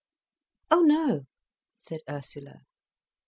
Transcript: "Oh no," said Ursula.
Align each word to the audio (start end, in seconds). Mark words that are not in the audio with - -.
"Oh 0.71 0.79
no," 0.81 1.27
said 1.77 2.01
Ursula. 2.09 2.65